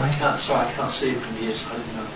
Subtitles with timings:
[0.00, 2.06] I can't, sorry, I can't see it from here, so I didn't know.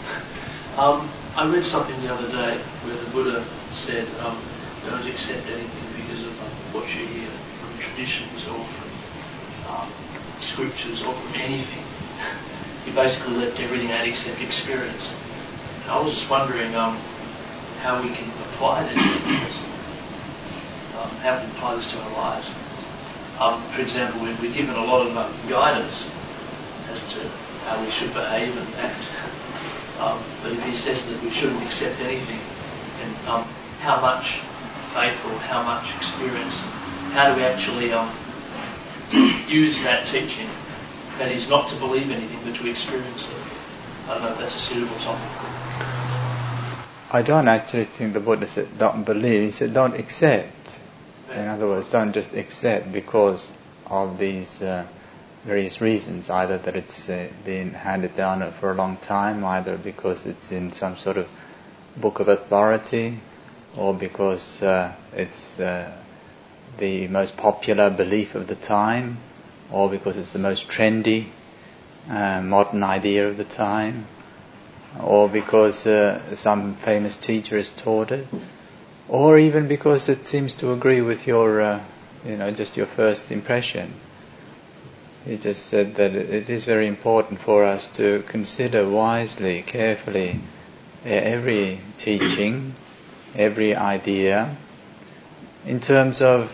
[0.79, 4.39] Um, I read something the other day where the Buddha said, um,
[4.85, 8.91] don't accept anything because of um, what you hear from traditions or from
[9.75, 9.89] um,
[10.41, 11.85] scriptures or from anything.
[12.85, 15.13] he basically left everything out except experience.
[15.83, 16.97] And I was just wondering um,
[17.81, 19.59] how we can apply this,
[20.99, 22.51] um, how we apply this to our lives.
[23.41, 26.09] Um, for example, we're, given a lot of um, guidance
[26.91, 27.21] as to
[27.67, 29.05] how we should behave and act.
[30.01, 32.41] Um, but if he says that we shouldn't accept anything,
[33.01, 33.45] and um,
[33.81, 34.41] how much
[34.95, 36.59] faith or how much experience,
[37.13, 38.11] how do we actually um,
[39.49, 40.49] use that teaching?
[41.19, 43.37] That is not to believe anything, but to experience it.
[44.09, 45.29] I don't know if that's a suitable topic.
[47.11, 49.43] I don't actually think the Buddha said don't believe.
[49.43, 50.81] He said don't accept.
[51.35, 53.53] In other words, don't just accept because
[53.87, 54.87] of these uh,
[55.45, 60.25] various reasons, either that it's uh, been handed down for a long time, either because
[60.25, 61.29] it's in some sort of
[61.97, 63.19] book of authority,
[63.77, 65.91] or because uh, it's uh,
[66.79, 69.19] the most popular belief of the time,
[69.71, 71.27] or because it's the most trendy
[72.09, 74.07] uh, modern idea of the time,
[75.03, 78.27] or because uh, some famous teacher has taught it,
[79.09, 81.81] or even because it seems to agree with your,
[82.25, 83.93] you know, just your first impression.
[85.25, 90.41] He just said that it is very important for us to consider wisely, carefully,
[91.05, 92.75] every teaching,
[93.37, 94.57] every idea,
[95.65, 96.53] in terms of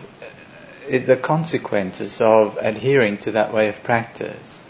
[0.89, 4.62] the consequences of adhering to that way of practice.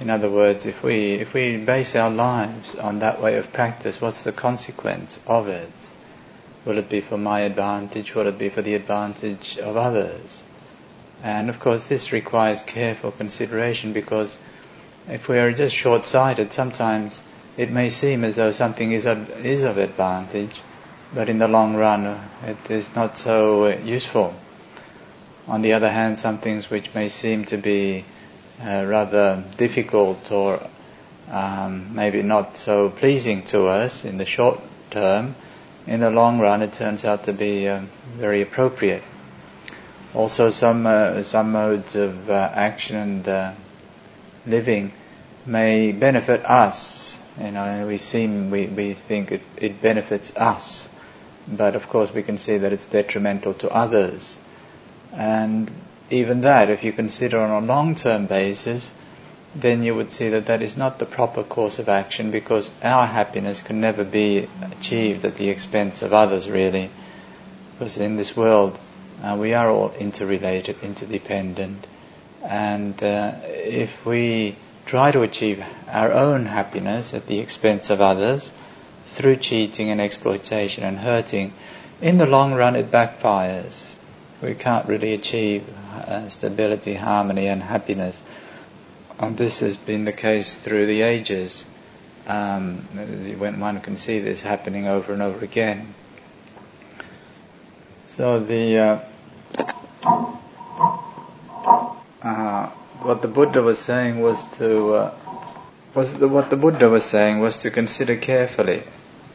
[0.00, 4.00] In other words, if we if we base our lives on that way of practice,
[4.00, 5.70] what's the consequence of it?
[6.64, 8.14] Will it be for my advantage?
[8.14, 10.42] Will it be for the advantage of others?
[11.22, 14.38] And of course, this requires careful consideration because
[15.08, 17.22] if we are just short-sighted, sometimes
[17.58, 20.62] it may seem as though something is of, is of advantage,
[21.14, 24.34] but in the long run, it is not so useful.
[25.46, 28.04] On the other hand, some things which may seem to be
[28.62, 30.60] uh, rather difficult or
[31.30, 34.60] um, maybe not so pleasing to us in the short
[34.90, 35.34] term,
[35.86, 37.80] in the long run, it turns out to be uh,
[38.16, 39.02] very appropriate
[40.14, 43.52] also some uh, some modes of uh, action and uh,
[44.46, 44.92] living
[45.46, 47.18] may benefit us.
[47.40, 50.88] You know, we seem we, we think it, it benefits us,
[51.48, 54.36] but of course we can see that it's detrimental to others.
[55.12, 55.70] And
[56.10, 58.92] even that, if you consider on a long-term basis,
[59.54, 63.06] then you would see that that is not the proper course of action because our
[63.06, 66.90] happiness can never be achieved at the expense of others, really.
[67.78, 68.78] Because in this world,
[69.22, 71.86] uh, we are all interrelated, interdependent,
[72.42, 78.52] and uh, if we try to achieve our own happiness at the expense of others
[79.06, 81.52] through cheating and exploitation and hurting,
[82.00, 83.94] in the long run it backfires.
[84.42, 88.20] We can't really achieve uh, stability, harmony, and happiness.
[89.18, 91.64] And this has been the case through the ages.
[92.26, 92.78] Um,
[93.38, 95.94] when one can see this happening over and over again.
[98.06, 98.98] So the uh,
[102.22, 102.66] uh,
[103.02, 105.14] what the Buddha was saying was to uh,
[105.94, 108.82] was the, what the Buddha was saying was to consider carefully,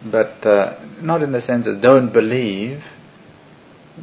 [0.04, 2.84] but uh, not in the sense of don't believe,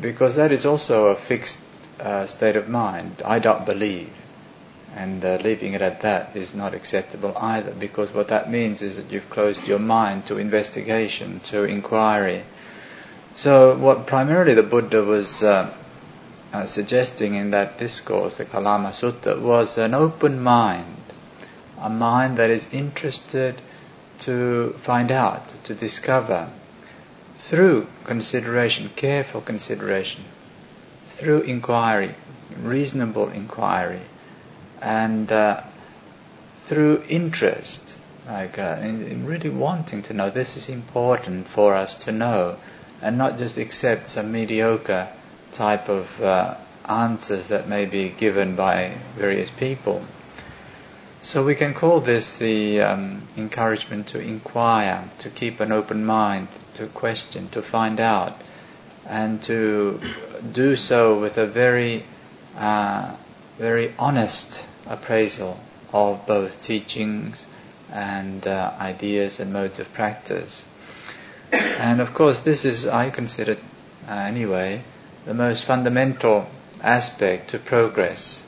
[0.01, 1.61] because that is also a fixed
[1.99, 3.23] uh, state of mind.
[3.25, 4.11] I don't believe,
[4.95, 8.97] and uh, leaving it at that is not acceptable either, because what that means is
[8.97, 12.45] that you've closed your mind to investigation, to inquiry.
[13.35, 15.43] So, what primarily the Buddha was
[16.53, 20.97] uh, suggesting in that discourse, the Kalama Sutta, was an open mind,
[21.81, 23.55] a mind that is interested
[24.21, 26.49] to find out, to discover,
[27.45, 30.25] through consideration, careful consideration,
[31.17, 32.15] through inquiry,
[32.61, 34.01] reasonable inquiry,
[34.81, 35.63] and uh,
[36.67, 37.97] through interest,
[38.27, 40.29] like uh, in, in, really wanting to know.
[40.29, 42.57] This is important for us to know,
[43.01, 45.09] and not just accept some mediocre
[45.53, 46.57] type of uh,
[46.89, 50.03] answers that may be given by various people.
[51.23, 56.49] So we can call this the um, encouragement to inquire, to keep an open mind,
[56.75, 58.35] to question, to find out,
[59.07, 60.01] and to
[60.53, 62.05] do so with a very,
[62.57, 63.15] uh,
[63.59, 65.61] very honest appraisal
[65.93, 67.47] of both teachings
[67.93, 70.65] and uh, ideas and modes of practice.
[71.53, 73.59] And of course, this is, I consider,
[74.09, 74.83] uh, anyway,
[75.25, 76.47] the most fundamental
[76.83, 78.45] aspect to progress.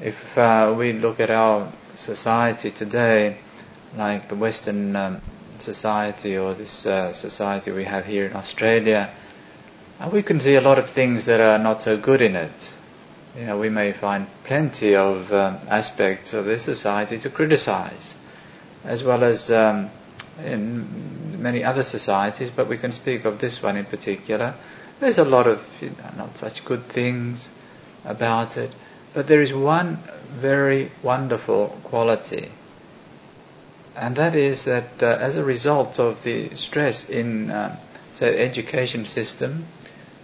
[0.00, 3.38] If uh, we look at our society today,
[3.96, 5.20] like the Western um,
[5.60, 9.10] society or this uh, society we have here in Australia,
[10.00, 12.74] uh, we can see a lot of things that are not so good in it.
[13.38, 18.14] You know, we may find plenty of um, aspects of this society to criticize,
[18.84, 19.90] as well as um,
[20.42, 24.54] in many other societies, but we can speak of this one in particular.
[24.98, 27.50] There's a lot of you know, not such good things
[28.04, 28.70] about it,
[29.12, 29.98] but there is one
[30.30, 32.50] very wonderful quality,
[33.94, 37.76] and that is that uh, as a result of the stress in, uh,
[38.14, 39.66] say, education system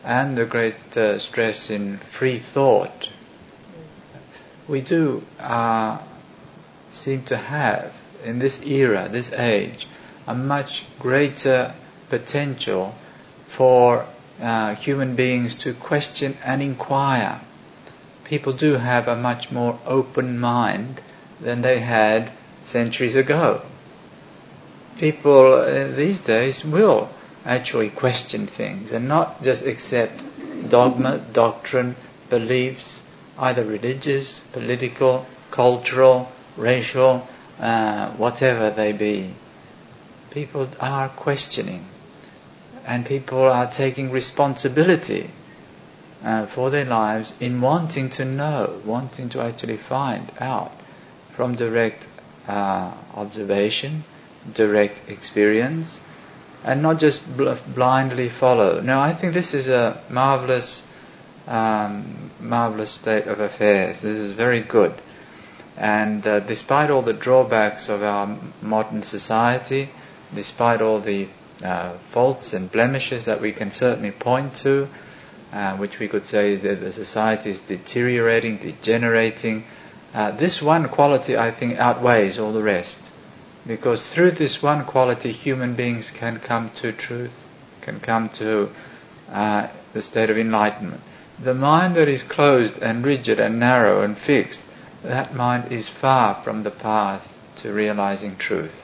[0.05, 3.09] and the great uh, stress in free thought,
[4.69, 5.99] we do uh,
[6.93, 7.93] seem to have
[8.25, 9.87] in this era, this age,
[10.27, 11.75] a much greater
[12.09, 12.95] potential
[13.49, 14.07] for
[14.43, 17.41] uh, human beings to question and inquire.
[18.25, 21.01] People do have a much more open mind
[21.41, 22.31] than they had
[22.65, 23.63] centuries ago.
[24.99, 27.09] People uh, these days will
[27.45, 30.25] actually question things and not just accept
[30.69, 31.95] dogma, doctrine,
[32.29, 33.01] beliefs,
[33.39, 37.27] either religious, political, cultural, racial,
[37.61, 39.35] uh, whatever they be.
[40.31, 41.87] People are questioning
[42.87, 45.31] and people are taking responsibility
[46.25, 50.73] uh, for their lives in wanting to know, wanting to actually find out
[51.35, 52.07] from direct
[52.47, 54.05] uh, observation,
[54.55, 56.01] direct experience,
[56.65, 58.81] and not just bl- blindly follow.
[58.81, 60.85] No, I think this is a marvelous,
[61.47, 64.01] um, marvelous state of affairs.
[64.01, 64.95] This is very good.
[65.77, 69.89] And uh, despite all the drawbacks of our modern society,
[70.35, 71.29] despite all the
[71.63, 74.89] uh, faults and blemishes that we can certainly point to,
[75.53, 79.65] uh, which we could say that the society is deteriorating, degenerating.
[80.15, 82.99] Uh, this one quality, I think, outweighs all the rest.
[83.67, 87.31] Because through this one quality, human beings can come to truth,
[87.81, 88.71] can come to
[89.31, 91.01] uh, the state of enlightenment.
[91.39, 94.63] The mind that is closed and rigid and narrow and fixed,
[95.03, 97.27] that mind is far from the path
[97.57, 98.82] to realizing truth.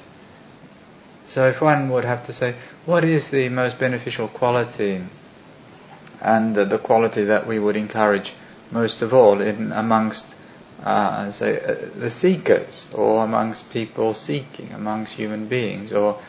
[1.28, 2.54] So if one would have to say,
[2.86, 5.04] what is the most beneficial quality?
[6.20, 8.32] And the, the quality that we would encourage
[8.70, 10.26] most of all in amongst
[10.84, 16.20] uh, say uh, the seekers or amongst people seeking amongst human beings or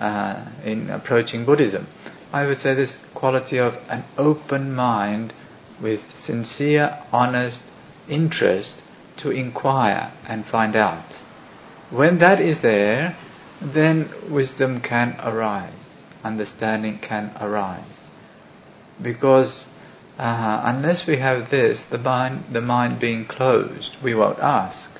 [0.00, 1.86] uh, in approaching Buddhism
[2.34, 5.32] I would say this quality of an open mind
[5.80, 7.60] with sincere honest
[8.08, 8.82] interest
[9.18, 11.04] to inquire and find out.
[11.90, 13.14] When that is there
[13.60, 15.72] then wisdom can arise,
[16.22, 18.08] understanding can arise.
[19.00, 19.66] Because
[20.18, 24.90] uh, unless we have this, the mind, the mind being closed, we won't ask.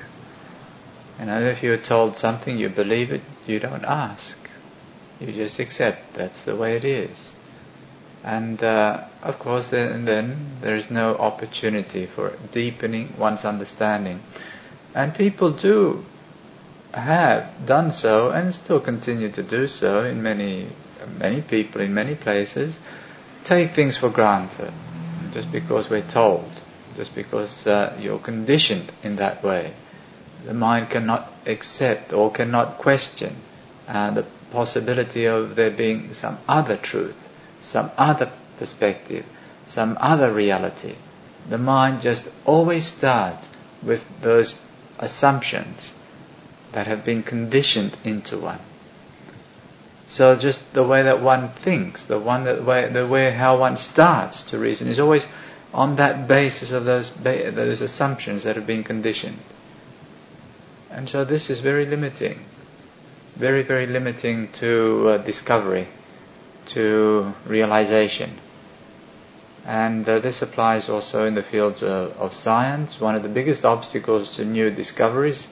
[1.19, 4.37] You know, if you're told something, you believe it, you don't ask.
[5.21, 7.33] You just accept that's the way it is.
[8.25, 14.21] And uh, of course, then, then there is no opportunity for deepening one's understanding.
[14.95, 16.05] And people do
[16.95, 20.67] have done so and still continue to do so in many
[21.19, 22.79] many people in many places
[23.45, 24.73] take things for granted
[25.33, 26.49] just because we're told
[26.97, 29.73] just because uh, you're conditioned in that way.
[30.45, 33.35] The mind cannot accept or cannot question
[33.89, 37.17] uh, the possibility of there being some other truth
[37.61, 39.25] some other perspective
[39.67, 40.95] some other reality.
[41.49, 43.49] The mind just always starts
[43.83, 44.55] with those
[44.99, 45.93] assumptions
[46.75, 48.59] that have been conditioned into one.
[50.09, 53.79] So just the way that one thinks, the one that way, the way how one
[53.79, 55.27] starts to reason is always
[55.73, 59.39] on that basis of those those assumptions that have been conditioned.
[60.91, 62.45] And so this is very limiting,
[63.37, 65.89] very very limiting to uh, discovery,
[66.67, 68.31] to realization.
[69.67, 73.01] And uh, this applies also in the fields of, of science.
[73.01, 75.47] One of the biggest obstacles to new discoveries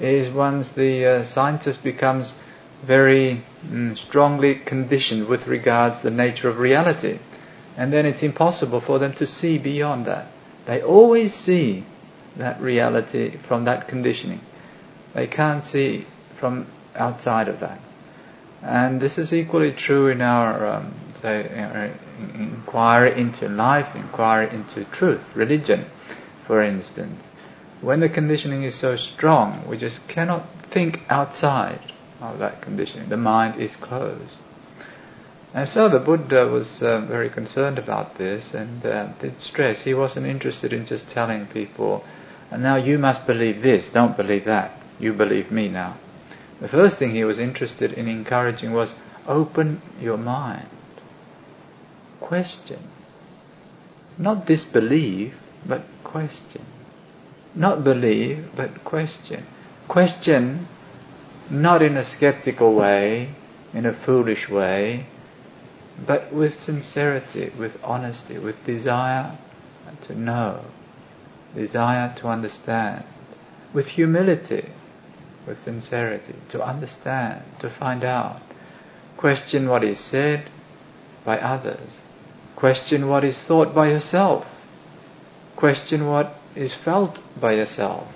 [0.00, 2.34] is once the uh, scientist becomes
[2.82, 7.18] very mm, strongly conditioned with regards to the nature of reality.
[7.76, 10.26] And then it's impossible for them to see beyond that.
[10.66, 11.84] They always see
[12.36, 14.40] that reality from that conditioning.
[15.12, 16.06] They can't see
[16.38, 17.80] from outside of that.
[18.62, 21.48] And this is equally true in our um, say,
[22.34, 25.86] inquiry into life, inquiry into truth, religion,
[26.46, 27.20] for instance
[27.80, 31.80] when the conditioning is so strong, we just cannot think outside
[32.20, 33.08] of that conditioning.
[33.08, 34.38] The mind is closed.
[35.52, 39.82] And so the Buddha was uh, very concerned about this and uh, did stress.
[39.82, 42.04] He wasn't interested in just telling people,
[42.50, 44.80] now you must believe this, don't believe that.
[44.98, 45.96] You believe me now.
[46.60, 48.94] The first thing he was interested in encouraging was
[49.28, 50.68] open your mind.
[52.20, 52.88] Question.
[54.18, 55.34] Not disbelieve,
[55.66, 56.64] but question.
[57.54, 59.46] Not believe, but question.
[59.88, 60.66] Question
[61.50, 63.28] not in a skeptical way,
[63.72, 65.06] in a foolish way,
[66.06, 69.36] but with sincerity, with honesty, with desire
[70.06, 70.60] to know,
[71.54, 73.04] desire to understand,
[73.72, 74.68] with humility,
[75.46, 78.40] with sincerity, to understand, to find out.
[79.16, 80.44] Question what is said
[81.24, 81.88] by others.
[82.56, 84.46] Question what is thought by yourself.
[85.56, 88.06] Question what is felt by yourself.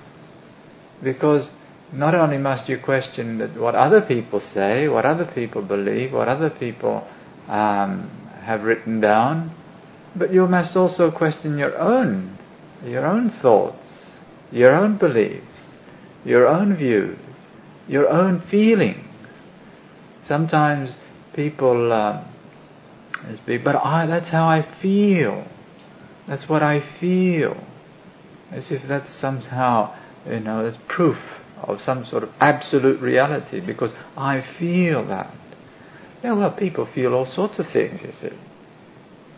[1.03, 1.51] Because
[1.93, 6.51] not only must you question what other people say, what other people believe, what other
[6.51, 7.07] people
[7.49, 8.11] um,
[8.43, 9.51] have written down,
[10.15, 12.37] but you must also question your own,
[12.85, 14.11] your own thoughts,
[14.51, 15.67] your own beliefs,
[16.25, 17.19] your own views,
[17.87, 19.05] your own feelings.
[20.25, 20.91] Sometimes
[21.35, 22.25] people um,
[23.47, 25.47] but I, that's how I feel.
[26.27, 27.57] That's what I feel.
[28.51, 29.95] As if that's somehow,
[30.29, 35.31] you know, that's proof of some sort of absolute reality because I feel that.
[36.23, 38.33] Yeah, well, people feel all sorts of things, you see.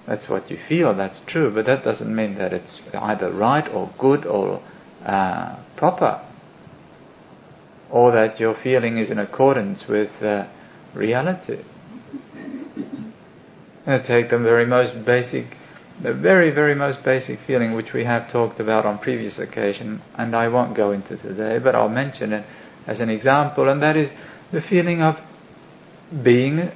[0.07, 3.91] That's what you feel, that's true, but that doesn't mean that it's either right or
[3.99, 4.63] good or
[5.05, 6.21] uh, proper,
[7.91, 10.47] or that your feeling is in accordance with uh,
[10.95, 11.59] reality.
[13.87, 15.57] I take the very most basic,
[16.03, 20.35] the very, very most basic feeling which we have talked about on previous occasion, and
[20.35, 22.45] I won't go into today, but I'll mention it
[22.87, 24.11] as an example, and that is
[24.51, 25.19] the feeling of
[26.23, 26.71] being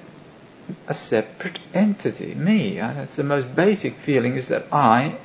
[0.86, 2.76] a separate entity, me.
[2.76, 5.16] That's the most basic feeling is that I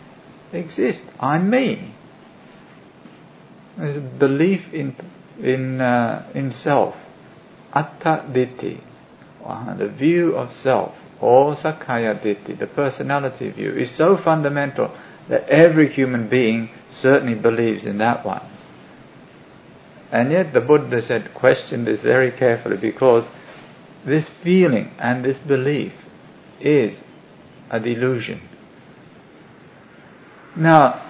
[0.54, 1.04] exist.
[1.20, 1.94] I'm me.
[3.78, 4.96] There's a belief in
[5.42, 6.98] in uh, in self,
[7.74, 8.80] atta ditti,
[9.46, 14.92] uh, the view of self, or sakkaya ditti, the personality view, is so fundamental
[15.28, 18.42] that every human being certainly believes in that one.
[20.12, 23.30] And yet the Buddha said, question this very carefully because
[24.06, 25.94] this feeling and this belief
[26.60, 27.00] is
[27.70, 28.42] a delusion.
[30.56, 31.02] Now,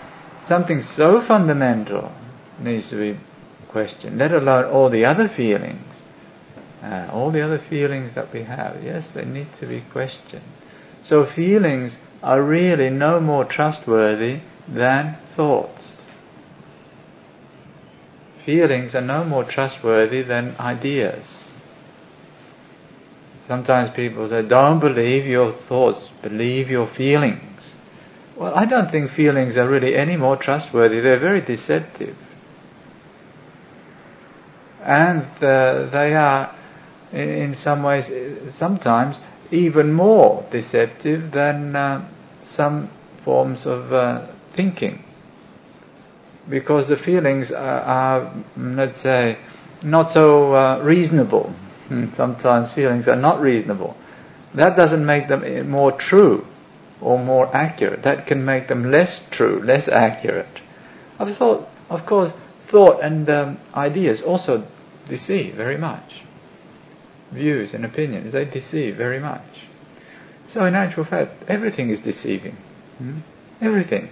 [0.48, 2.12] something so fundamental
[2.60, 3.20] needs to be
[3.70, 5.89] questioned, let alone all the other feelings.
[6.82, 10.44] Uh, all the other feelings that we have, yes, they need to be questioned.
[11.04, 15.98] So feelings are really no more trustworthy than thoughts.
[18.46, 21.46] Feelings are no more trustworthy than ideas.
[23.48, 27.74] Sometimes people say, don't believe your thoughts, believe your feelings.
[28.36, 31.02] Well, I don't think feelings are really any more trustworthy.
[31.02, 32.16] They're very deceptive.
[34.82, 36.56] And uh, they are,
[37.12, 38.12] in, some ways,
[38.56, 39.18] sometimes
[39.52, 42.08] even more deceptive than uh,
[42.48, 42.90] some
[43.24, 45.04] forms of uh, thinking.
[46.48, 49.38] Because the feelings are, are, let's say,
[49.82, 51.54] not so uh, reasonable
[51.90, 53.98] Hmm, sometimes feelings are not reasonable.
[54.54, 56.46] That doesn't make them more true
[57.02, 58.04] or more accurate.
[58.04, 60.62] That can make them less true, less accurate.
[61.20, 62.32] I've thought, of course,
[62.68, 64.68] thought and um, ideas also
[65.08, 66.22] deceive very much.
[67.32, 69.68] Views and opinions, they deceive very much.
[70.50, 72.58] So in actual fact, everything is deceiving.
[72.98, 73.20] Hmm?
[73.62, 74.10] Everything.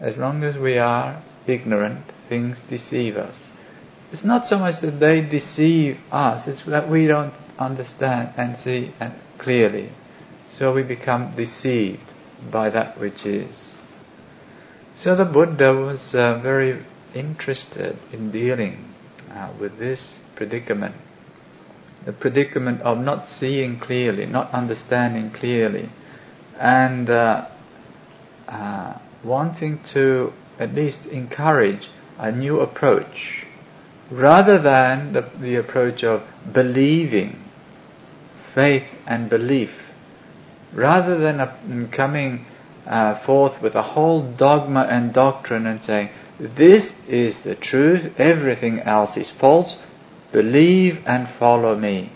[0.00, 3.46] As long as we are ignorant, things deceive us.
[4.12, 8.92] It's not so much that they deceive us, it's that we don't understand and see
[9.00, 9.90] and clearly.
[10.56, 12.12] So we become deceived
[12.50, 13.74] by that which is.
[14.96, 18.92] So the Buddha was uh, very interested in dealing
[19.30, 20.94] uh, with this predicament.
[22.04, 25.88] The predicament of not seeing clearly, not understanding clearly,
[26.58, 27.46] and uh,
[28.48, 33.44] uh wanting to at least encourage a new approach
[34.10, 37.38] rather than the, the approach of believing,
[38.54, 39.70] faith and belief,
[40.72, 42.46] rather than a, coming
[42.86, 48.80] uh, forth with a whole dogma and doctrine and saying, this is the truth, everything
[48.80, 49.78] else is false,
[50.32, 52.10] believe and follow me.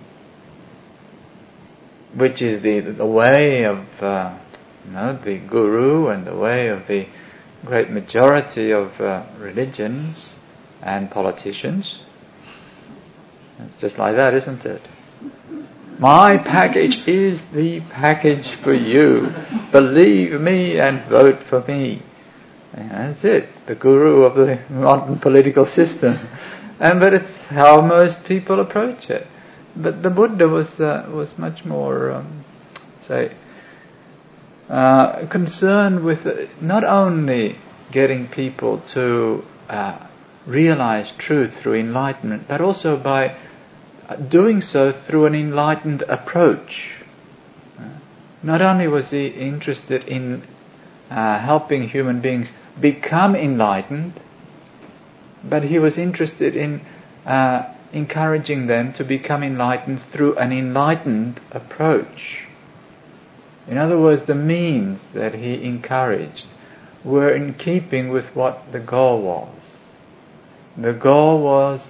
[2.14, 4.34] Which is the, the way of uh,
[4.86, 7.06] you know, the guru and the way of the
[7.64, 10.34] great majority of uh, religions
[10.82, 12.00] and politicians.
[13.60, 14.82] It's just like that, isn't it?
[15.98, 19.32] My package is the package for you.
[19.70, 22.02] Believe me and vote for me.
[22.74, 26.18] that's it, the guru of the modern political system.
[26.80, 29.26] And but it's how most people approach it.
[29.74, 32.44] But the Buddha was uh, was much more, um,
[33.06, 33.32] say,
[34.68, 37.56] uh, concerned with uh, not only
[37.90, 39.98] getting people to uh,
[40.46, 43.34] realize truth through enlightenment, but also by
[44.28, 46.94] doing so through an enlightened approach.
[48.42, 50.42] Not only was he interested in
[51.10, 52.50] uh, helping human beings
[52.80, 54.14] become enlightened,
[55.44, 56.80] but he was interested in
[57.26, 62.46] uh, encouraging them to become enlightened through an enlightened approach.
[63.68, 66.46] In other words, the means that he encouraged
[67.04, 69.84] were in keeping with what the goal was.
[70.76, 71.88] The goal was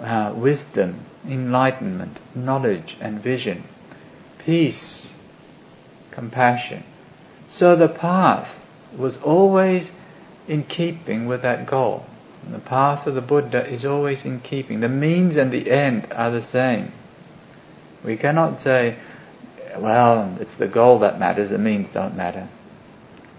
[0.00, 3.64] uh, wisdom, enlightenment, knowledge and vision,
[4.38, 5.12] peace,
[6.10, 6.82] compassion.
[7.48, 8.54] So the path
[8.96, 9.92] was always
[10.48, 12.04] in keeping with that goal.
[12.50, 14.80] The path of the Buddha is always in keeping.
[14.80, 16.92] The means and the end are the same.
[18.04, 18.96] We cannot say,
[19.78, 22.48] well, it's the goal that matters, the means don't matter.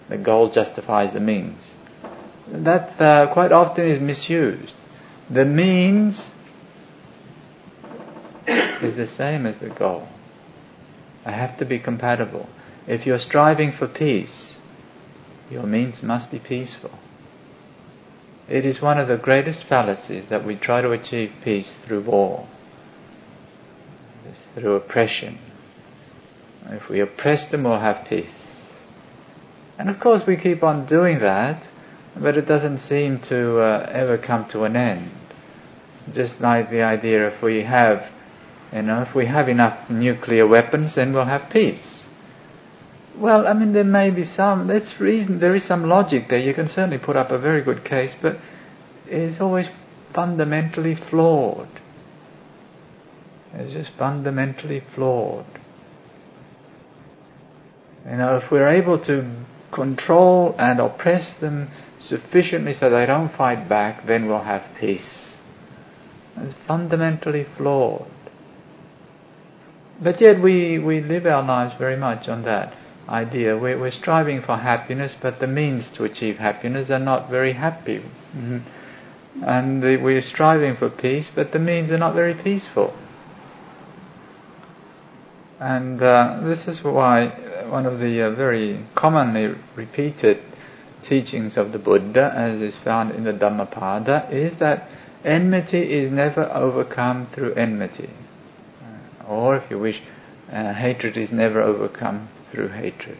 [0.10, 1.74] The goal justifies the means.
[2.48, 4.76] That uh, quite often is misused.
[5.30, 6.30] The means
[8.48, 10.08] is the same as the goal.
[11.26, 12.48] They have to be compatible.
[12.88, 14.58] If you're striving for peace,
[15.50, 16.92] your means must be peaceful.
[18.48, 22.48] It is one of the greatest fallacies that we try to achieve peace through war,
[24.30, 25.40] it's through oppression.
[26.70, 28.34] If we oppress them, we'll have peace.
[29.78, 31.64] And of course, we keep on doing that,
[32.16, 35.12] but it doesn't seem to uh, ever come to an end.
[36.14, 38.08] Just like the idea if we have,
[38.72, 42.05] you know, if we have enough nuclear weapons, then we'll have peace.
[43.18, 46.40] Well, I mean, there may be some, that's reason, there is some logic there.
[46.40, 48.38] You can certainly put up a very good case, but
[49.08, 49.68] it's always
[50.12, 51.70] fundamentally flawed.
[53.54, 55.46] It's just fundamentally flawed.
[58.10, 59.26] You know, if we're able to
[59.72, 61.70] control and oppress them
[62.02, 65.40] sufficiently so they don't fight back, then we'll have peace.
[66.38, 68.08] It's fundamentally flawed.
[70.02, 72.74] But yet we, we live our lives very much on that
[73.08, 73.58] idea.
[73.58, 78.00] We're, we're striving for happiness, but the means to achieve happiness are not very happy.
[78.00, 78.60] Mm-hmm.
[79.44, 82.96] And the, we're striving for peace, but the means are not very peaceful.
[85.60, 87.28] And uh, this is why
[87.68, 90.42] one of the uh, very commonly repeated
[91.04, 94.90] teachings of the Buddha, as is found in the Dhammapada, is that
[95.24, 98.10] enmity is never overcome through enmity.
[99.28, 100.02] Or, if you wish,
[100.52, 103.18] uh, hatred is never overcome through hatred,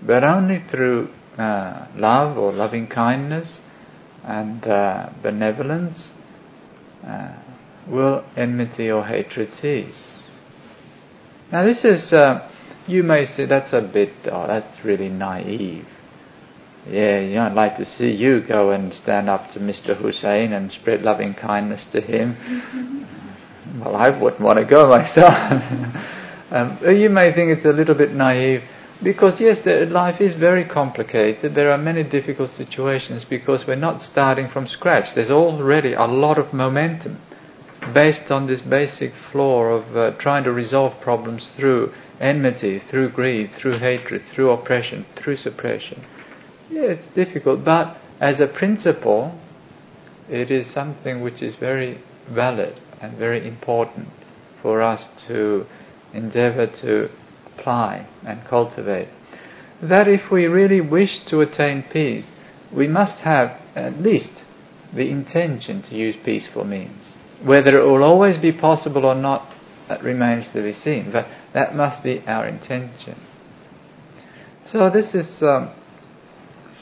[0.00, 3.60] but only through uh, love or loving kindness
[4.24, 6.12] and uh, benevolence
[7.04, 7.32] uh,
[7.88, 10.28] will enmity or hatred cease.
[11.50, 12.48] Now, this is, uh,
[12.86, 15.86] you may say that's a bit, oh, that's really naive.
[16.88, 19.96] Yeah, you know, I'd like to see you go and stand up to Mr.
[19.96, 22.36] Hussein and spread loving kindness to him.
[23.80, 25.34] well, I wouldn't want to go myself.
[26.50, 28.62] Um, you may think it's a little bit naive
[29.02, 31.54] because yes, the, life is very complicated.
[31.54, 35.14] There are many difficult situations because we're not starting from scratch.
[35.14, 37.18] There's already a lot of momentum
[37.92, 43.52] based on this basic flaw of uh, trying to resolve problems through enmity, through greed,
[43.52, 46.02] through hatred, through oppression, through suppression.
[46.70, 49.38] Yeah, it's difficult, but as a principle,
[50.28, 54.08] it is something which is very valid and very important
[54.60, 55.66] for us to
[56.12, 57.10] endeavor to
[57.46, 59.08] apply and cultivate.
[59.80, 62.26] That if we really wish to attain peace,
[62.72, 64.32] we must have at least
[64.92, 67.16] the intention to use peaceful means.
[67.42, 69.46] Whether it will always be possible or not,
[69.88, 73.16] that remains to be seen, but that must be our intention.
[74.64, 75.70] So this is um,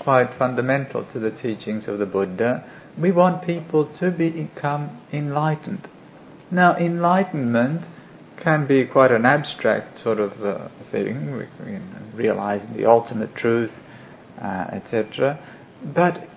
[0.01, 2.65] quite fundamental to the teachings of the Buddha.
[2.99, 5.89] We want people to become enlightened.
[6.51, 7.83] Now, enlightenment
[8.39, 11.79] can be quite an abstract sort of uh, thing, we,
[12.15, 13.73] realizing the ultimate truth,
[14.41, 15.39] uh, etc.
[15.83, 16.29] But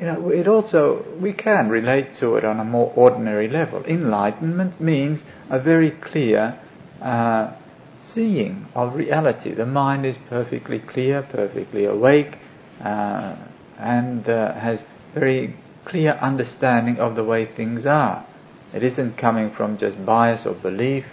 [0.00, 3.84] you know, it also we can relate to it on a more ordinary level.
[3.84, 6.58] Enlightenment means a very clear
[7.00, 7.54] uh,
[7.98, 9.52] seeing of reality.
[9.54, 12.38] The mind is perfectly clear, perfectly awake,
[12.82, 13.36] uh,
[13.78, 14.82] and uh, has
[15.14, 18.26] very clear understanding of the way things are.
[18.72, 21.04] It isn't coming from just bias or belief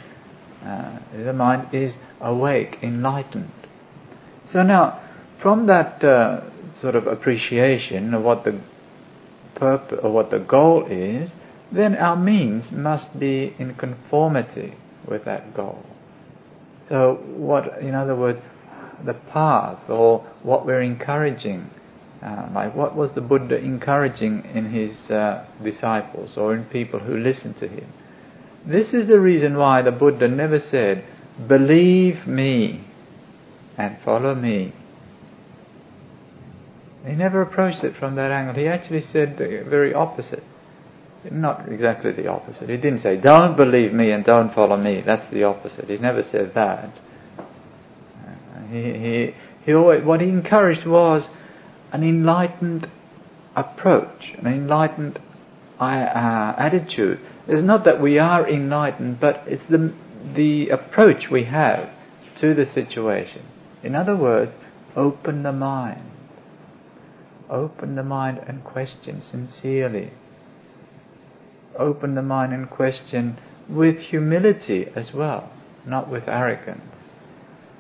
[0.64, 3.52] uh, the mind is awake, enlightened.
[4.46, 5.00] So now,
[5.40, 6.42] from that uh,
[6.82, 8.60] sort of appreciation of what the
[9.56, 11.34] purpose or what the goal is,
[11.72, 14.74] then our means must be in conformity
[15.06, 15.84] with that goal.
[16.90, 18.42] So what, in other words,
[19.06, 21.70] the path or what we're encouraging,
[22.24, 27.18] uh, like what was the Buddha encouraging in his uh, disciples or in people who
[27.18, 27.88] listen to him?
[28.66, 31.04] This is the reason why the Buddha never said,
[31.48, 32.84] believe me
[33.78, 34.74] and follow me.
[37.06, 38.56] He never approached it from that angle.
[38.56, 40.44] He actually said the very opposite.
[41.32, 42.70] Not exactly the opposite.
[42.70, 45.02] He didn't say, don't believe me and don't follow me.
[45.02, 45.90] That's the opposite.
[45.90, 46.90] He never said that.
[48.72, 51.28] He, he, he always, what he encouraged was
[51.92, 52.88] an enlightened
[53.56, 55.20] approach, an enlightened
[55.80, 57.20] uh, attitude.
[57.50, 59.92] It's not that we are enlightened, but it's the,
[60.36, 61.90] the approach we have
[62.38, 63.42] to the situation.
[63.82, 64.54] In other words,
[64.96, 66.12] open the mind.
[67.50, 70.12] Open the mind and question sincerely.
[71.76, 75.52] Open the mind and question with humility as well,
[75.88, 76.82] not with arrogance.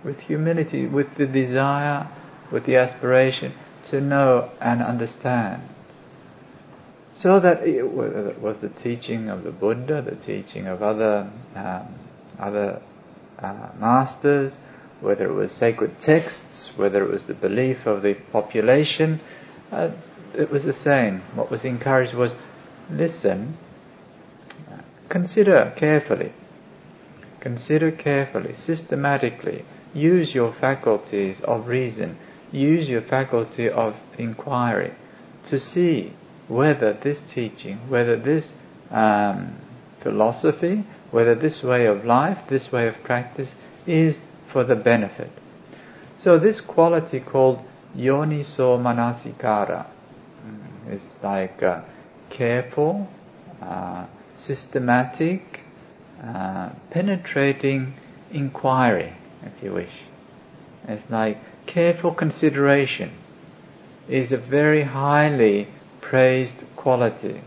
[0.04, 2.08] With humility, with the desire,
[2.52, 3.54] with the aspiration
[3.90, 5.62] to know and understand.
[7.22, 11.88] So that it was the teaching of the Buddha, the teaching of other um,
[12.40, 12.82] other
[13.38, 14.56] uh, masters,
[15.02, 19.20] whether it was sacred texts, whether it was the belief of the population,
[19.70, 19.92] uh,
[20.34, 21.22] it was the same.
[21.36, 22.34] What was encouraged was
[22.90, 23.58] listen,
[25.10, 26.32] consider carefully,
[27.42, 32.18] consider carefully, systematically, use your faculties of reason,
[32.54, 34.94] use your faculty of inquiry
[35.50, 36.14] to see
[36.50, 38.52] whether this teaching, whether this
[38.92, 39.56] um,
[40.02, 43.54] philosophy, whether this way of life, this way of practice
[43.88, 44.20] is
[44.52, 45.32] for the benefit.
[46.18, 47.62] So this quality called
[47.96, 49.86] yoniso manasikara.
[50.46, 51.82] Mm, like uh,
[52.30, 53.08] careful,
[53.62, 55.62] uh, systematic,
[56.24, 57.94] uh, penetrating
[58.32, 59.94] inquiry, if you wish.
[60.88, 63.12] It's like careful consideration
[64.08, 65.68] is a very highly
[66.10, 67.40] praised quality.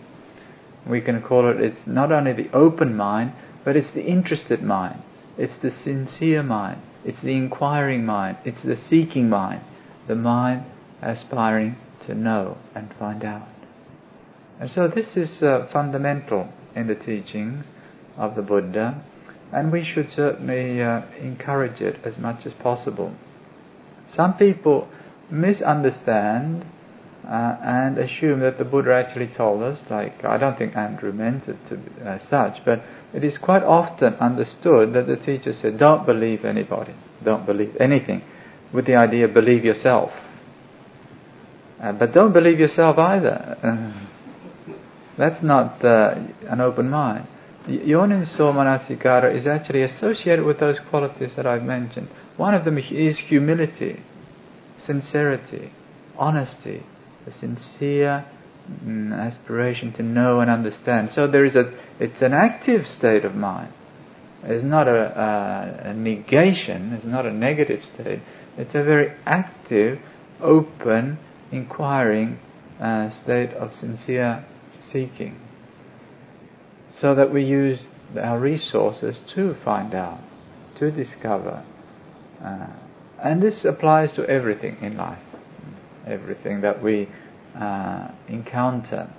[0.87, 3.33] We can call it, it's not only the open mind,
[3.65, 5.03] but it's the interested mind.
[5.37, 6.81] It's the sincere mind.
[7.05, 8.37] It's the inquiring mind.
[8.45, 9.61] It's the seeking mind
[10.07, 10.65] the mind
[11.01, 13.49] aspiring to know and find out.
[14.61, 17.67] And so this is uh, fundamental in the teachings
[18.17, 19.03] of the Buddha,
[19.53, 23.15] and we should certainly uh, encourage it as much as possible.
[24.15, 24.89] Some people
[25.31, 26.65] misunderstand
[27.27, 31.49] uh, and assume that the Buddha actually told us, like I don't think Andrew meant
[31.49, 32.83] it to be as such, but
[33.13, 38.23] it is quite often understood that the teacher said, don't believe anybody, don't believe anything
[38.73, 40.13] with the idea believe yourself.
[41.81, 43.57] Uh, but don't believe yourself either.
[43.63, 44.73] Uh,
[45.17, 46.15] that's not uh,
[46.49, 47.27] an open mind.
[47.69, 52.09] Yoniso manasikara is actually associated with those qualities that I've mentioned.
[52.37, 54.03] One of them is humility,
[54.79, 55.71] sincerity,
[56.19, 56.83] honesty,
[57.27, 58.25] a sincere
[58.85, 61.11] mm, aspiration to know and understand.
[61.11, 63.73] So there is a, it's an active state of mind.
[64.45, 68.21] It's not a, a, a negation, it's not a negative state,
[68.59, 70.01] it's a very active,
[70.41, 71.19] open,
[71.53, 72.41] inquiring
[72.81, 74.45] uh, state of sincere
[74.81, 75.41] seeking.
[76.99, 77.79] So that we use
[78.21, 80.21] our resources to find out,
[80.79, 81.63] to discover.
[82.43, 82.67] Uh,
[83.23, 85.23] and this applies to everything in life,
[86.13, 87.09] everything that we
[87.59, 89.11] uh, encounter.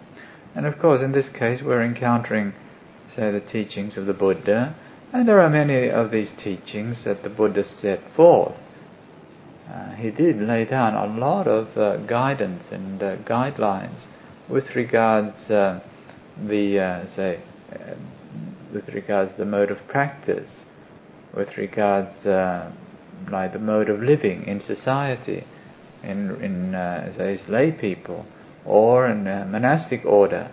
[0.55, 2.53] And of course, in this case, we're encountering,
[3.15, 4.75] say, the teachings of the Buddha,
[5.11, 8.55] and there are many of these teachings that the Buddha set forth.
[9.71, 14.07] Uh, he did lay down a lot of uh, guidance and uh, guidelines
[14.49, 15.79] with regards uh,
[16.37, 17.39] the uh, say
[18.73, 20.63] with regards the mode of practice,
[21.33, 22.25] with regards
[23.31, 25.45] like the mode of living in society,
[26.03, 28.25] in in uh, say lay people
[28.65, 30.49] or in monastic order.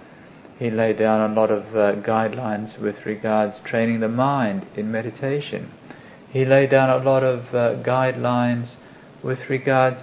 [0.61, 5.71] He laid down a lot of uh, guidelines with regards training the mind in meditation.
[6.31, 8.75] He laid down a lot of uh, guidelines
[9.23, 9.97] with regard,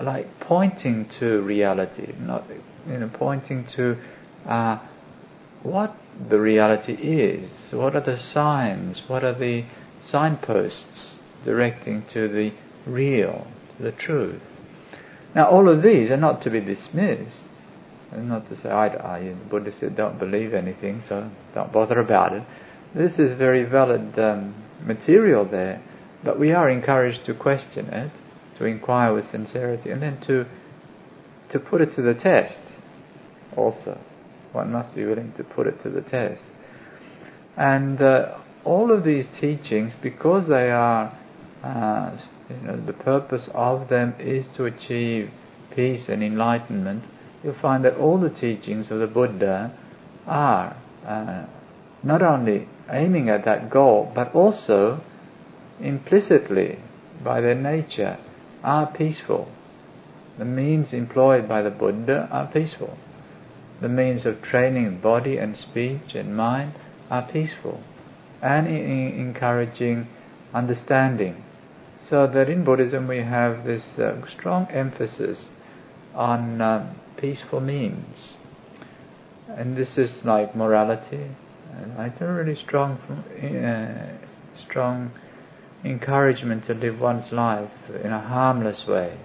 [0.00, 2.44] like pointing to reality, not
[2.88, 3.96] you know pointing to
[4.46, 4.78] uh,
[5.62, 5.94] what
[6.28, 7.72] the reality is.
[7.72, 9.08] What are the signs?
[9.08, 9.64] What are the
[10.02, 12.52] signposts directing to the
[12.84, 14.42] real, to the truth?
[15.34, 17.44] Now, all of these are not to be dismissed.
[18.12, 19.34] And not to say, I, I,
[19.78, 22.42] said, don't believe anything, so don't bother about it.
[22.92, 25.80] This is very valid um, material there,
[26.24, 28.10] but we are encouraged to question it
[28.58, 30.44] to inquire with sincerity, and then to
[31.48, 32.60] to put it to the test
[33.56, 33.98] also.
[34.52, 36.44] One must be willing to put it to the test.
[37.56, 41.12] And uh, all of these teachings, because they are,
[41.62, 42.10] uh,
[42.50, 45.30] you know, the purpose of them is to achieve
[45.70, 47.04] peace and enlightenment,
[47.42, 49.72] you'll find that all the teachings of the Buddha
[50.26, 51.44] are uh,
[52.02, 55.00] not only aiming at that goal, but also
[55.80, 56.78] implicitly,
[57.22, 58.18] by their nature,
[58.62, 59.48] are peaceful.
[60.38, 62.96] The means employed by the Buddha are peaceful.
[63.80, 66.72] The means of training body and speech and mind
[67.10, 67.82] are peaceful
[68.42, 70.06] and encouraging
[70.54, 71.42] understanding.
[72.10, 75.48] So that in Buddhism we have this uh, strong emphasis
[76.12, 78.34] on uh, peaceful means.
[79.46, 81.26] And this is like morality,
[81.96, 82.98] like a really strong,
[83.40, 84.16] uh,
[84.58, 85.12] strong
[85.84, 87.70] encouragement to live one's life
[88.02, 89.16] in a harmless way,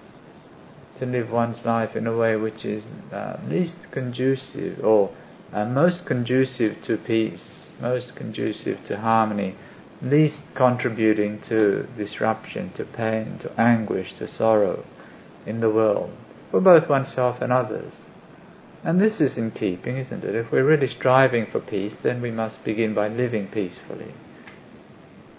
[1.00, 5.10] to live one's life in a way which is uh, least conducive or
[5.54, 9.56] uh, most conducive to peace, most conducive to harmony,
[10.01, 14.84] least contributing to disruption, to pain, to anguish, to sorrow
[15.45, 16.12] in the world,
[16.51, 17.93] for both oneself and others.
[18.84, 20.36] And this is in keeping, isn't it?
[20.36, 24.13] If we're really striving for peace, then we must begin by living peacefully.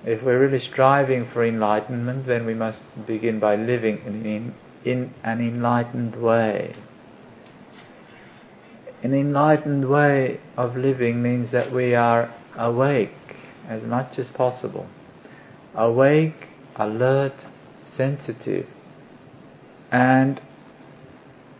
[0.04, 5.40] If we're really striving for enlightenment, then we must begin by living in, in an
[5.40, 6.74] enlightened way.
[9.02, 13.25] An enlightened way of living means that we are awake
[13.68, 14.86] as much as possible.
[15.74, 17.34] Awake, alert,
[17.88, 18.66] sensitive,
[19.90, 20.40] and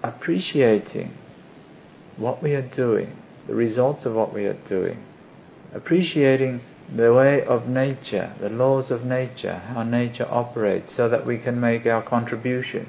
[0.02, 1.12] appreciating
[2.16, 3.16] what we are doing,
[3.46, 5.02] the results of what we are doing,
[5.74, 6.60] appreciating
[6.94, 11.60] the way of nature, the laws of nature, how nature operates, so that we can
[11.60, 12.88] make our contribution.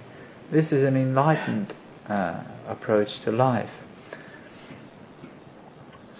[0.51, 1.73] This is an enlightened
[2.07, 3.71] uh, approach to life.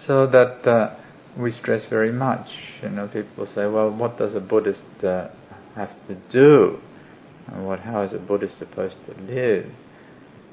[0.06, 0.94] So that uh,
[1.38, 2.50] we stress very much.
[2.82, 5.28] You know, people say, "Well, what does a Buddhist uh,
[5.74, 6.80] have to do?
[7.46, 7.80] And what?
[7.80, 9.70] How is a Buddhist supposed to live?"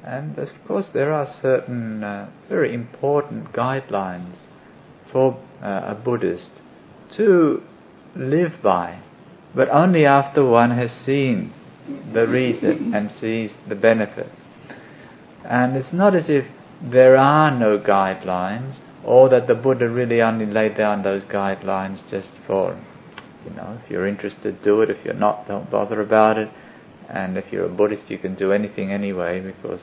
[0.03, 4.35] And of course, there are certain uh, very important guidelines
[5.11, 6.51] for uh, a Buddhist
[7.13, 7.63] to
[8.15, 8.99] live by,
[9.55, 11.51] but only after one has seen
[12.13, 14.29] the reason and sees the benefit.
[15.43, 16.45] And it's not as if
[16.81, 22.33] there are no guidelines, or that the Buddha really only laid down those guidelines just
[22.47, 22.75] for,
[23.45, 24.89] you know, if you're interested, do it.
[24.89, 26.49] If you're not, don't bother about it.
[27.07, 29.81] And if you're a Buddhist, you can do anything anyway because,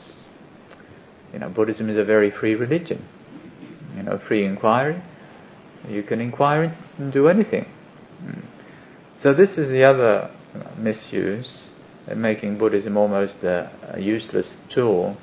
[1.32, 3.06] you know, Buddhism is a very free religion.
[3.96, 5.00] You know, free inquiry.
[5.88, 7.66] You can inquire and do anything.
[8.24, 8.40] Hmm.
[9.14, 10.30] So this is the other
[10.76, 11.68] misuse,
[12.12, 15.16] making Buddhism almost a, a useless tool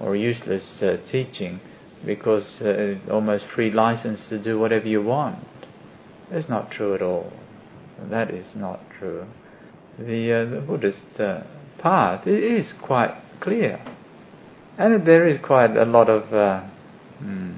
[0.00, 1.60] or useless uh, teaching
[2.04, 5.46] because uh, almost free license to do whatever you want.
[6.30, 7.32] That's not true at all.
[8.10, 9.26] That is not true
[9.98, 11.42] the, uh, the Buddhist uh,
[11.78, 13.80] path is quite clear.
[14.76, 16.64] And there is quite a lot of uh,
[17.22, 17.54] mm,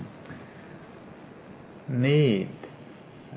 [1.89, 2.51] need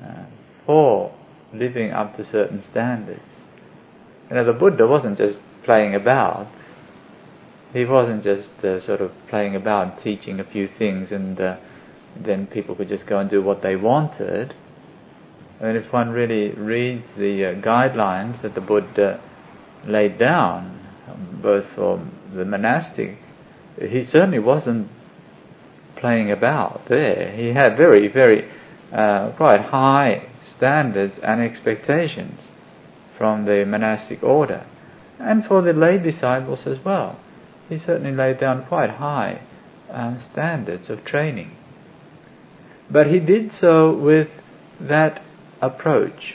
[0.02, 0.24] uh,
[0.66, 1.14] for
[1.54, 3.20] living up to certain standards.
[4.28, 6.48] You know, the Buddha wasn't just playing about.
[7.72, 11.56] He wasn't just uh, sort of playing about, teaching a few things, and uh,
[12.16, 14.54] then people could just go and do what they wanted.
[15.60, 19.20] And if one really reads the uh, guidelines that the Buddha
[19.86, 20.80] laid down,
[21.42, 22.00] both for
[22.34, 23.18] the monastic,
[23.80, 24.88] he certainly wasn't
[25.96, 27.30] playing about there.
[27.32, 28.48] He had very, very,
[28.92, 32.50] uh, quite high standards and expectations
[33.16, 34.64] from the monastic order,
[35.18, 37.16] and for the lay disciples as well.
[37.70, 39.42] He certainly laid down quite high
[39.88, 41.52] uh, standards of training.
[42.90, 44.28] But he did so with
[44.80, 45.22] that
[45.62, 46.34] approach.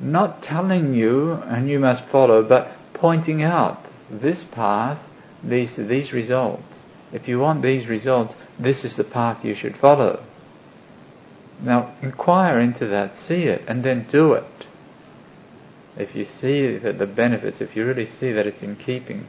[0.00, 4.98] Not telling you and you must follow, but pointing out this path,
[5.44, 6.62] these, these results.
[7.12, 10.24] If you want these results, this is the path you should follow.
[11.60, 14.66] Now inquire into that, see it, and then do it.
[15.98, 19.26] If you see that the benefits, if you really see that it's in keeping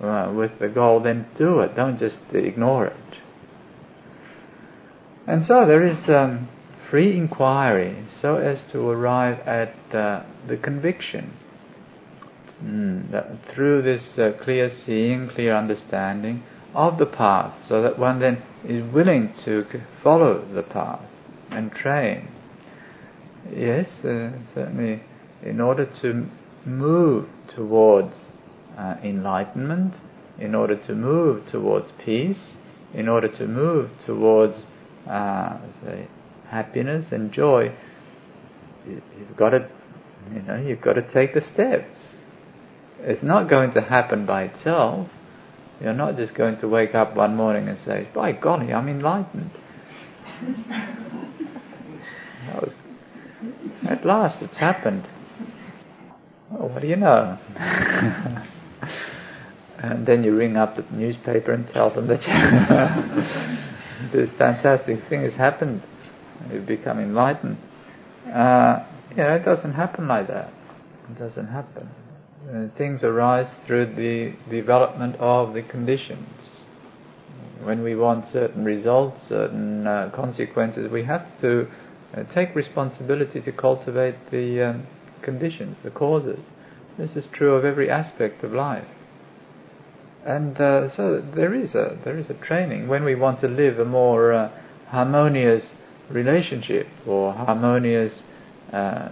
[0.00, 1.74] uh, with the goal, then do it.
[1.74, 2.96] Don't just ignore it.
[5.26, 6.48] And so there is um,
[6.88, 11.32] free inquiry so as to arrive at uh, the conviction
[12.64, 16.42] mm, that through this uh, clear seeing, clear understanding
[16.74, 19.66] of the path, so that one then is willing to
[20.02, 21.00] follow the path
[21.50, 22.28] and train.
[23.54, 25.02] Yes, uh, certainly,
[25.42, 26.28] in order to
[26.64, 28.26] move towards
[28.80, 29.92] uh, enlightenment,
[30.38, 32.54] in order to move towards peace,
[32.94, 34.62] in order to move towards
[35.06, 36.06] uh, say,
[36.48, 37.70] happiness and joy,
[38.86, 39.68] you've got to,
[40.34, 41.98] you know, you've got to take the steps.
[43.02, 45.08] It's not going to happen by itself.
[45.82, 49.50] You're not just going to wake up one morning and say, by golly, I'm enlightened.
[52.54, 52.72] was,
[53.86, 55.06] at last it's happened.
[56.50, 57.38] Well, what do you know?
[59.78, 62.20] and then you ring up the newspaper and tell them that
[64.12, 65.82] this fantastic thing has happened.
[66.52, 67.56] You've become enlightened.
[68.32, 70.52] Uh, you know, it doesn't happen like that.
[71.10, 71.88] It doesn't happen.
[72.52, 76.26] Uh, things arise through the development of the conditions.
[77.62, 81.68] When we want certain results, certain uh, consequences, we have to
[82.16, 84.86] uh, take responsibility to cultivate the um,
[85.22, 86.38] conditions, the causes.
[87.00, 88.84] This is true of every aspect of life.
[90.22, 93.78] And uh, so there is a there is a training when we want to live
[93.78, 94.50] a more uh,
[94.88, 95.70] harmonious
[96.10, 98.20] relationship or harmonious
[98.70, 99.08] uh,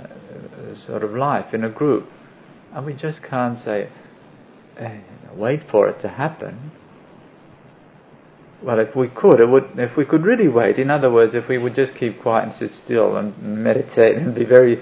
[0.86, 2.10] sort of life in a group,
[2.74, 3.88] and we just can't say,
[4.76, 5.00] hey,
[5.32, 6.72] wait for it to happen.
[8.60, 9.78] Well, if we could, it would.
[9.78, 12.54] If we could really wait, in other words, if we would just keep quiet and
[12.54, 14.78] sit still and meditate and be very,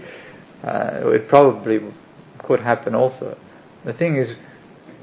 [0.65, 1.79] uh, it probably
[2.39, 3.37] could happen also.
[3.85, 4.33] The thing is,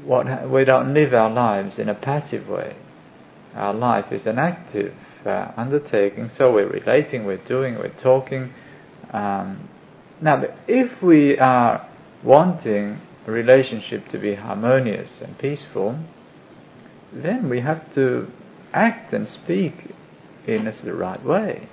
[0.03, 2.75] what we don't live our lives in a passive way.
[3.55, 4.93] Our life is an active
[5.25, 8.53] uh, undertaking, so we're relating, we're doing, we're talking.
[9.11, 9.69] Um,
[10.21, 11.87] now, if we are
[12.23, 15.99] wanting a relationship to be harmonious and peaceful,
[17.11, 18.27] then we have to
[18.73, 19.91] act and speak
[20.47, 21.67] in the right way.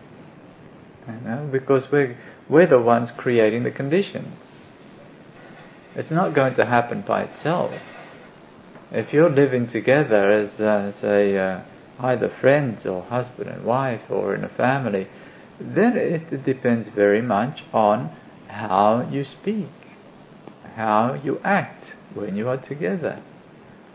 [1.09, 2.16] You know, because we're,
[2.49, 4.60] we're the ones creating the conditions.
[5.94, 7.72] It's not going to happen by itself.
[8.92, 11.61] If you're living together as, uh, say, uh,
[11.98, 15.09] either friends or husband and wife or in a family,
[15.61, 18.11] then it depends very much on
[18.48, 19.68] how you speak,
[20.74, 23.22] how you act when you are together.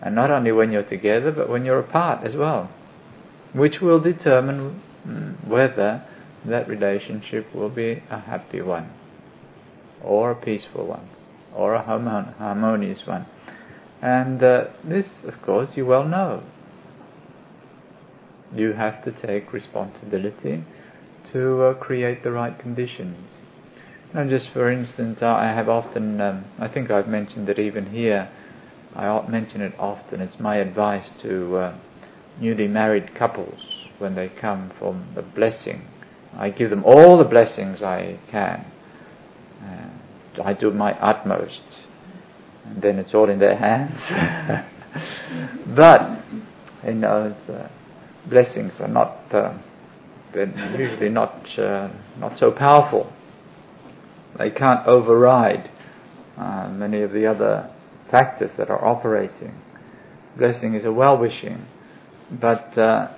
[0.01, 2.69] And not only when you're together, but when you're apart as well
[3.55, 6.03] which will determine mm, whether
[6.43, 8.89] that relationship will be a happy one,
[10.03, 11.09] or a peaceful one,
[11.55, 13.25] or a harmonious one.
[14.01, 16.43] And uh, this, of course, you well know.
[18.53, 20.63] You have to take responsibility
[21.31, 23.17] to uh, create the right conditions.
[24.13, 28.29] Now, just for instance, I have often, um, I think I've mentioned that even here,
[28.95, 31.75] I mention it often, it's my advice to uh,
[32.39, 35.81] newly married couples when they come for the blessing.
[36.37, 38.65] I give them all the blessings I can.
[39.61, 39.89] Uh,
[40.39, 41.61] I do my utmost.
[42.65, 43.99] And then it's all in their hands.
[45.67, 46.19] but,
[46.85, 47.67] you know, uh,
[48.27, 49.53] blessings are not, uh,
[50.31, 53.11] they're usually not, uh, not so powerful.
[54.37, 55.69] They can't override
[56.37, 57.69] uh, many of the other
[58.11, 59.53] factors that are operating.
[60.35, 61.65] Blessing is a well-wishing
[62.31, 63.09] but uh,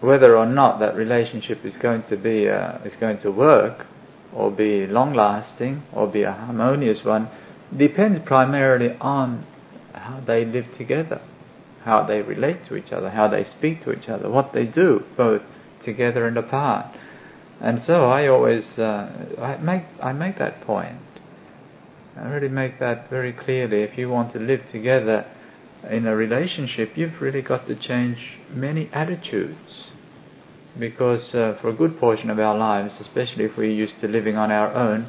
[0.00, 3.86] whether or not that relationship is going to be uh, is going to work,
[4.32, 7.28] or be long lasting, or be a harmonious one,
[7.76, 9.44] depends primarily on
[9.94, 11.20] how they live together,
[11.84, 15.04] how they relate to each other, how they speak to each other, what they do,
[15.16, 15.42] both
[15.84, 16.86] together and apart.
[17.60, 20.98] And so I always uh, I make I make that point.
[22.16, 23.82] I really make that very clearly.
[23.82, 25.26] If you want to live together
[25.88, 29.89] in a relationship, you've really got to change many attitudes.
[30.78, 34.36] Because uh, for a good portion of our lives, especially if we're used to living
[34.36, 35.08] on our own,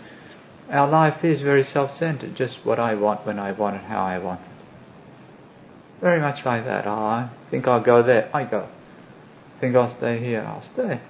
[0.69, 4.17] our life is very self-centered, just what I want, when I want it, how I
[4.17, 4.47] want it.
[6.02, 6.88] Very much like that.
[6.88, 8.67] Oh, I think I'll go there, I go.
[9.60, 11.02] Think I'll stay here, I'll stay.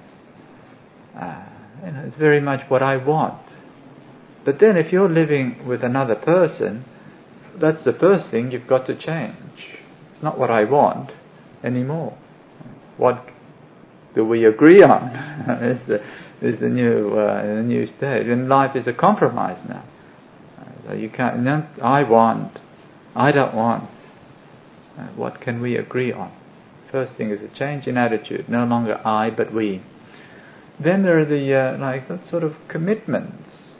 [1.17, 1.43] Uh,
[1.83, 3.41] it's very much what I want.
[4.43, 6.85] But then if you're living with another person,
[7.55, 9.79] that's the first thing you've got to change.
[10.13, 11.11] It's not what I want
[11.63, 12.17] anymore.
[12.97, 13.29] What
[14.15, 15.09] do we agree on?
[15.63, 16.03] is the
[16.41, 19.83] is the new uh, the new stage, and life is a compromise now.
[20.87, 21.47] So you can't.
[21.81, 22.59] I want.
[23.15, 23.89] I don't want.
[24.97, 26.31] Uh, what can we agree on?
[26.91, 28.49] First thing is a change in attitude.
[28.49, 29.81] No longer I, but we.
[30.79, 33.71] Then there are the uh, like sort of commitments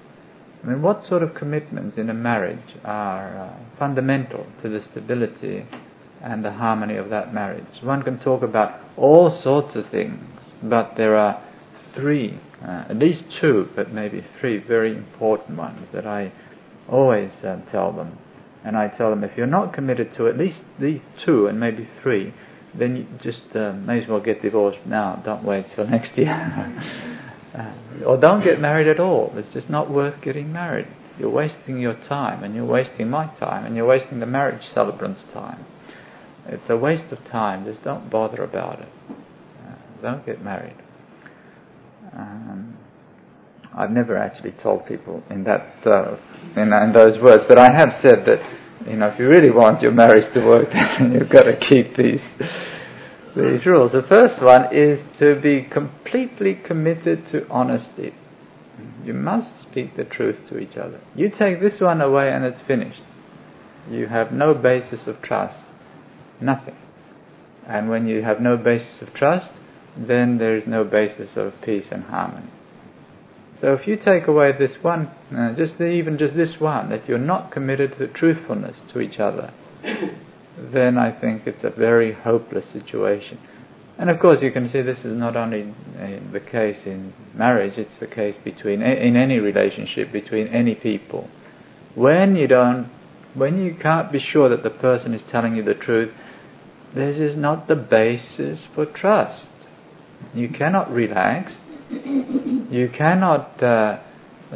[0.64, 5.66] I mean, what sort of commitments in a marriage are uh, fundamental to the stability
[6.22, 7.82] and the harmony of that marriage?
[7.82, 10.24] One can talk about all sorts of things,
[10.62, 11.42] but there are
[11.94, 16.32] three, uh, at least two, but maybe three very important ones that I
[16.88, 18.18] always uh, tell them.
[18.64, 21.88] And I tell them, if you're not committed to at least these two and maybe
[22.02, 22.34] three,
[22.74, 25.22] then you just uh, may as well get divorced now.
[25.26, 26.30] Don't wait till next year.
[27.58, 27.72] uh,
[28.06, 29.34] or don't get married at all.
[29.36, 30.88] It's just not worth getting married.
[31.20, 35.24] You're wasting your time, and you're wasting my time, and you're wasting the marriage celebrant's
[35.34, 35.66] time.
[36.52, 37.64] It's a waste of time.
[37.64, 38.90] Just don't bother about it.
[39.10, 40.76] Uh, don't get married.
[42.14, 42.78] Um,
[43.74, 46.18] I've never actually told people in that uh,
[46.58, 48.42] in, in, those words, but I have said that
[48.86, 50.68] you know if you really want your marriage to work,
[51.00, 52.30] you've got to keep these
[53.34, 53.94] these rules.
[53.94, 58.14] The first one is to be completely committed to honesty.
[59.06, 61.00] You must speak the truth to each other.
[61.16, 63.02] You take this one away and it's finished.
[63.90, 65.64] You have no basis of trust.
[66.42, 66.76] Nothing.
[67.68, 69.52] And when you have no basis of trust,
[69.96, 72.48] then there is no basis of peace and harmony.
[73.60, 77.08] So if you take away this one, uh, just the, even just this one, that
[77.08, 79.54] you're not committed to truthfulness to each other,
[80.58, 83.38] then I think it's a very hopeless situation.
[84.00, 87.78] And of course, you can see this is not only uh, the case in marriage;
[87.78, 91.30] it's the case between in any relationship between any people.
[91.94, 92.90] When you don't,
[93.36, 96.12] when you can't be sure that the person is telling you the truth,
[96.94, 99.50] this is not the basis for trust.
[100.34, 101.60] You cannot relax.
[101.90, 104.00] You cannot uh,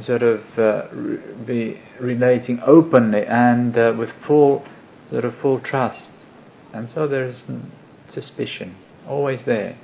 [0.02, 4.66] sort of uh, re- be relating openly and uh, with full
[5.10, 6.10] sort of full trust.
[6.74, 7.44] And so there is
[8.10, 8.76] suspicion
[9.08, 9.78] always there.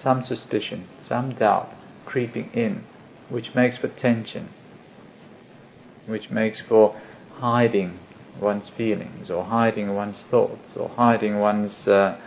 [0.00, 1.72] Some suspicion, some doubt
[2.04, 2.84] creeping in,
[3.28, 4.48] which makes for tension,
[6.06, 7.00] which makes for
[7.34, 7.98] hiding
[8.40, 12.18] one's feelings, or hiding one's thoughts, or hiding one's uh,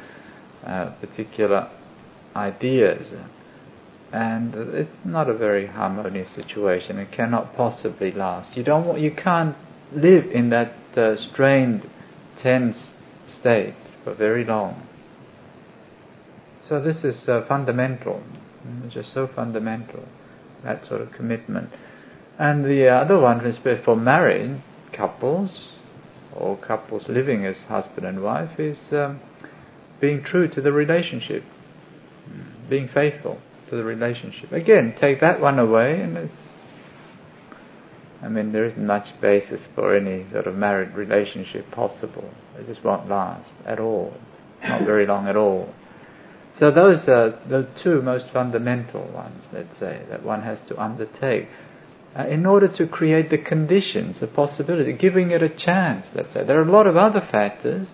[0.66, 1.70] uh, particular
[2.36, 3.12] ideas.
[4.12, 6.98] And it's not a very harmonious situation.
[6.98, 8.56] It cannot possibly last.
[8.56, 8.86] You don't.
[8.86, 9.56] Want, you can't
[9.92, 11.90] live in that uh, strained,
[12.40, 12.92] tense
[13.26, 14.88] state for very long.
[16.68, 18.24] So this is uh, fundamental.
[18.84, 20.04] It's just so fundamental,
[20.64, 21.70] that sort of commitment.
[22.38, 25.70] And the other one is for married couples
[26.38, 29.20] or couples living as husband and wife is um,
[30.00, 31.44] being true to the relationship,
[32.70, 34.52] being faithful to the relationship.
[34.52, 36.36] Again, take that one away and it's
[38.22, 42.30] I mean, there isn't much basis for any sort of married relationship possible.
[42.58, 44.18] It just won't last at all.
[44.64, 45.74] Not very long at all.
[46.58, 51.48] So those are the two most fundamental ones, let's say, that one has to undertake
[52.18, 56.44] uh, in order to create the conditions, the possibility, giving it a chance, let's say.
[56.44, 57.88] There are a lot of other factors,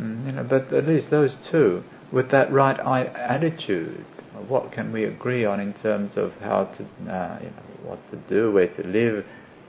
[0.00, 4.04] mm, you know, but at least those two, with that right eye attitude,
[4.48, 8.16] what can we agree on in terms of how to, uh, you know, what to
[8.28, 9.24] do, where to live,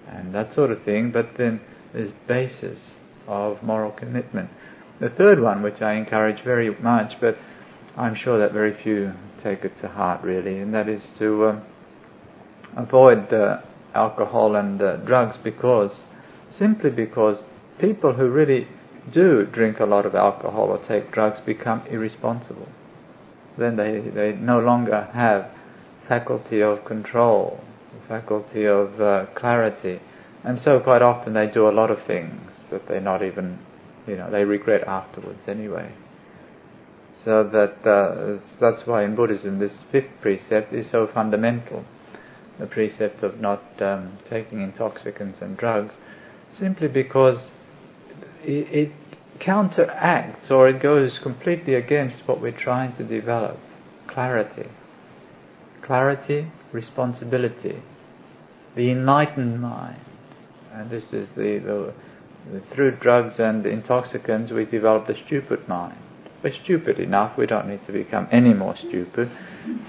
[0.07, 1.62] and that sort of thing, but then
[1.93, 2.80] there's basis
[3.28, 4.49] of moral commitment.
[4.99, 7.38] The third one, which I encourage very much, but
[7.95, 11.62] I'm sure that very few take it to heart really, and that is to um,
[12.76, 13.61] avoid uh,
[13.93, 16.03] alcohol and uh, drugs because,
[16.49, 17.39] simply because
[17.80, 18.67] people who really
[19.11, 22.67] do drink a lot of alcohol or take drugs become irresponsible.
[23.57, 25.51] Then they, they no longer have
[26.07, 27.63] faculty of control,
[28.07, 29.99] faculty of uh, clarity,
[30.43, 33.59] and so quite often they do a lot of things that they're not even,
[34.07, 35.91] you know, they regret afterwards anyway.
[37.24, 41.86] So that uh, that's why in Buddhism this fifth precept is so fundamental,
[42.62, 45.97] the precept of not um, taking intoxicants and drugs,
[46.53, 47.49] simply because
[48.45, 48.91] it, it
[49.39, 53.57] counteracts or it goes completely against what we're trying to develop:
[54.05, 54.70] clarity,
[55.82, 57.82] clarity, responsibility,
[58.76, 59.99] the enlightened mind,
[60.72, 61.93] and this is the, the,
[62.51, 65.97] the through drugs and intoxicants we develop the stupid mind
[66.44, 69.30] we're stupid enough, we don't need to become any more stupid.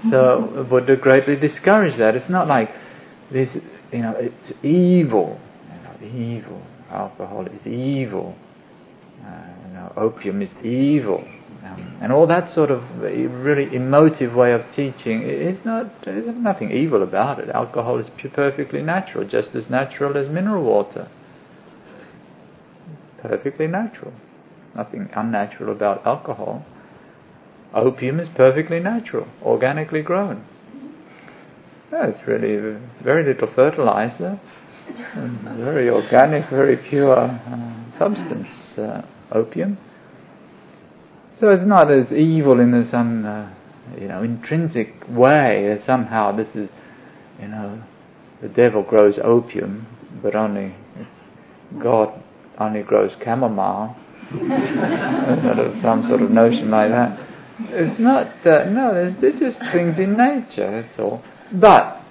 [0.09, 2.15] So Buddha greatly discouraged that.
[2.15, 2.71] It's not like
[3.31, 3.55] this,
[3.91, 5.39] you know, it's evil.
[5.71, 6.61] You know, evil.
[6.91, 8.35] Alcohol is evil.
[9.25, 9.29] Uh,
[9.67, 11.27] you know, opium is evil.
[11.63, 16.71] Um, and all that sort of really emotive way of teaching is not, there's nothing
[16.71, 17.49] evil about it.
[17.49, 21.07] Alcohol is perfectly natural, just as natural as mineral water.
[23.21, 24.13] Perfectly natural
[24.75, 26.65] nothing unnatural about alcohol.
[27.73, 30.43] Opium is perfectly natural, organically grown.
[31.91, 34.39] Yeah, it's really very little fertilizer,
[35.15, 39.77] very organic, very pure uh, substance, uh, opium.
[41.39, 43.47] So it's not as evil in some, uh,
[43.99, 46.69] you know, intrinsic way that somehow this is,
[47.41, 47.81] you know,
[48.41, 49.87] the devil grows opium,
[50.21, 50.73] but only
[51.79, 52.13] God
[52.57, 53.95] only grows chamomile,
[54.31, 57.19] sort of some sort of notion like that.
[57.69, 61.23] It's not, uh, no, there's, there's just things in nature, that's all.
[61.51, 62.01] But,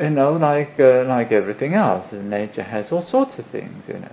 [0.00, 4.12] you know, like, uh, like everything else, nature has all sorts of things in it.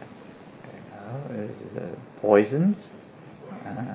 [0.73, 2.87] You know, uh, poisons.
[3.51, 3.93] Uh,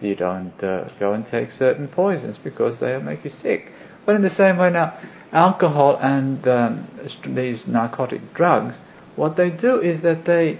[0.00, 3.72] you don't uh, go and take certain poisons because they'll make you sick.
[4.04, 4.98] But in the same way now,
[5.32, 6.88] alcohol and um,
[7.26, 8.76] these narcotic drugs,
[9.16, 10.58] what they do is that they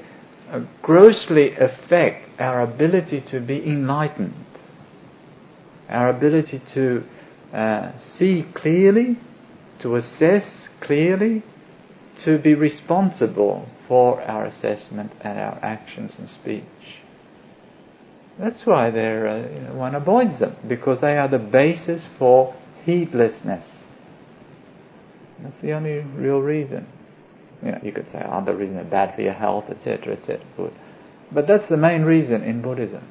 [0.82, 4.34] grossly affect our ability to be enlightened,
[5.88, 7.04] our ability to
[7.52, 9.16] uh, see clearly,
[9.80, 11.42] to assess clearly,
[12.18, 16.64] to be responsible for our assessment and our actions and speech.
[18.38, 22.54] That's why they're, uh, you know, one avoids them, because they are the basis for
[22.84, 23.86] heedlessness.
[25.40, 26.86] That's the only real reason.
[27.66, 30.40] You know, you could say other oh, reasons are bad for your health, etc., etc.
[31.32, 33.02] But that's the main reason in Buddhism,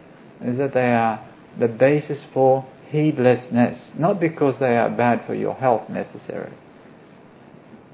[0.42, 1.20] is that they are
[1.60, 6.56] the basis for heedlessness, not because they are bad for your health necessarily,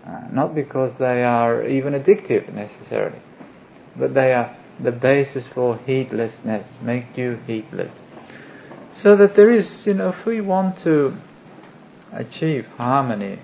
[0.06, 3.20] uh, not because they are even addictive necessarily,
[3.96, 7.92] but they are the basis for heedlessness, make you heedless.
[8.94, 11.18] So that there is, you know, if we want to
[12.14, 13.40] achieve harmony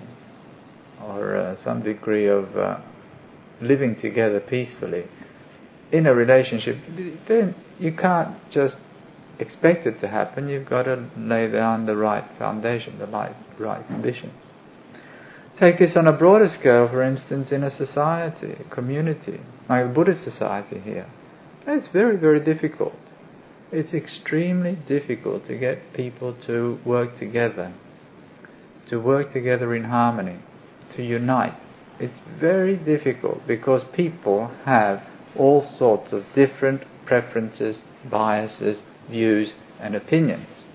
[1.02, 2.78] or uh, some degree of uh,
[3.60, 5.04] living together peacefully
[5.90, 6.76] in a relationship,
[7.26, 8.76] then you can't just
[9.38, 10.48] expect it to happen.
[10.48, 14.34] You've got to lay down the right foundation, the right, right conditions.
[15.58, 19.88] Take this on a broader scale, for instance, in a society, a community, like a
[19.88, 21.06] Buddhist society here.
[21.66, 22.94] It's very, very difficult.
[23.72, 27.72] It's extremely difficult to get people to work together,
[28.88, 30.38] to work together in harmony,
[30.94, 31.60] to unite.
[32.00, 35.02] It's very difficult because people have
[35.36, 37.78] all sorts of different preferences,
[38.08, 40.66] biases, views, and opinions.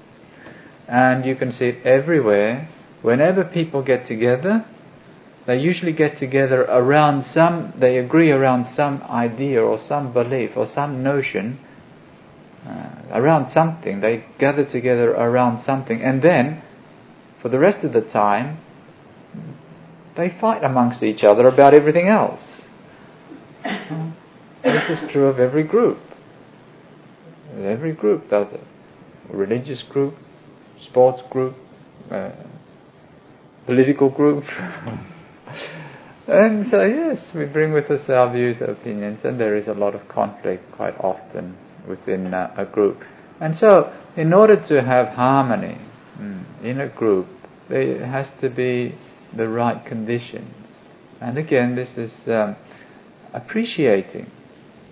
[0.87, 2.67] And you can see it everywhere.
[3.01, 4.65] Whenever people get together,
[5.45, 10.65] they usually get together around some, they agree around some idea or some belief or
[10.65, 11.59] some notion,
[12.65, 13.99] uh, around something.
[13.99, 16.01] They gather together around something.
[16.01, 16.61] And then,
[17.41, 18.57] for the rest of the time,
[20.15, 22.43] they fight amongst each other about everything else.
[24.63, 25.99] this is true of every group.
[27.57, 28.63] Every group does it.
[29.29, 30.15] Religious group,
[30.79, 31.55] sports group,
[32.11, 32.31] uh,
[33.65, 34.43] political group.
[36.27, 39.95] and so yes, we bring with us our views, opinions, and there is a lot
[39.95, 41.55] of conflict quite often
[41.87, 43.03] within uh, a group.
[43.39, 45.77] And so, in order to have harmony
[46.17, 47.27] mm, in a group,
[47.69, 48.95] there has to be
[49.35, 50.53] the right conditions.
[51.21, 52.55] And again, this is um,
[53.33, 54.29] appreciating.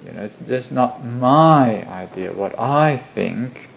[0.05, 3.69] You know, it's just not my idea, what I think,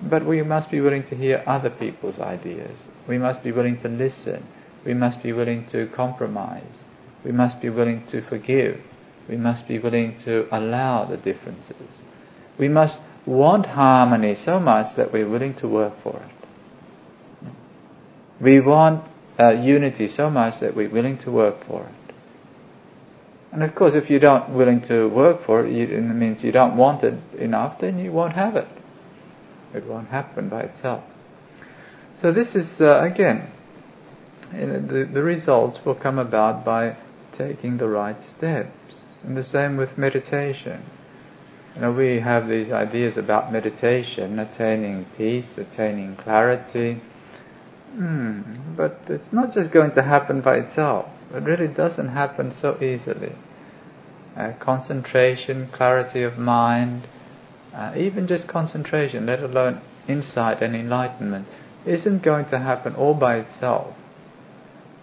[0.00, 2.78] but we must be willing to hear other people's ideas.
[3.06, 4.46] We must be willing to listen.
[4.84, 6.84] We must be willing to compromise.
[7.24, 8.80] We must be willing to forgive.
[9.28, 12.00] We must be willing to allow the differences.
[12.58, 17.50] We must want harmony so much that we're willing to work for it.
[18.40, 19.04] We want
[19.42, 22.14] uh, unity so much that we're willing to work for it.
[23.52, 26.52] And of course, if you don't willing to work for it, you, it means you
[26.52, 28.68] don't want it enough, then you won't have it.
[29.74, 31.04] It won't happen by itself.
[32.22, 33.50] So this is uh, again,
[34.52, 36.96] the, the results will come about by
[37.36, 38.70] taking the right steps.
[39.24, 40.82] And the same with meditation.
[41.74, 47.00] You know, we have these ideas about meditation, attaining peace, attaining clarity,
[47.94, 48.40] Hmm,
[48.74, 51.10] but it's not just going to happen by itself.
[51.34, 53.34] It really doesn't happen so easily.
[54.34, 57.06] Uh, concentration, clarity of mind,
[57.74, 61.46] uh, even just concentration, let alone insight and enlightenment,
[61.84, 63.94] isn't going to happen all by itself.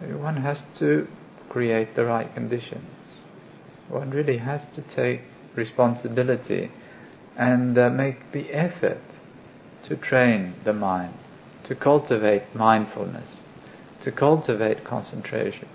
[0.02, 1.08] One has to
[1.48, 3.20] create the right conditions.
[3.88, 5.22] One really has to take
[5.54, 6.72] responsibility
[7.38, 9.02] and uh, make the effort
[9.84, 11.19] to train the mind
[11.66, 13.42] to cultivate mindfulness,
[14.02, 15.68] to cultivate concentration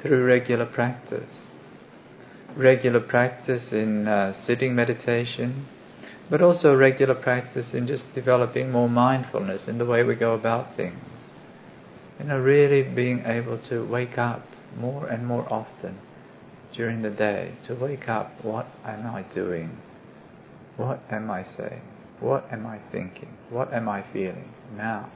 [0.00, 1.48] through regular practice.
[2.56, 5.66] Regular practice in uh, sitting meditation,
[6.28, 10.76] but also regular practice in just developing more mindfulness in the way we go about
[10.76, 11.30] things.
[12.18, 14.42] You know, really being able to wake up
[14.76, 15.98] more and more often
[16.72, 19.78] during the day, to wake up, what am I doing?
[20.76, 21.82] What am I saying?
[22.22, 23.28] What am I thinking?
[23.50, 25.10] What am I feeling now?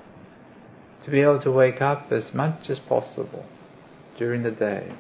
[1.07, 3.45] to be able to wake up as much as possible
[4.19, 4.93] during the day